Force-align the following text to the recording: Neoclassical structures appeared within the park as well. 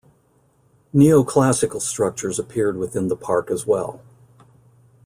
Neoclassical 0.95 1.79
structures 1.79 2.39
appeared 2.39 2.75
within 2.75 3.07
the 3.07 3.15
park 3.15 3.51
as 3.51 3.67
well. 3.67 4.01